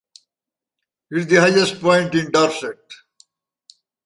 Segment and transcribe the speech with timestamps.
[1.11, 2.91] It is the highest point in Dorset.